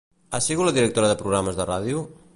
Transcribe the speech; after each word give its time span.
Ha 0.29 0.39
sigut 0.45 0.67
la 0.69 0.73
directora 0.79 1.13
de 1.13 1.19
programes 1.23 1.61
de 1.63 1.71
ràdio? 1.73 2.07